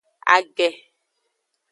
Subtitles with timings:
[0.35, 0.67] Age.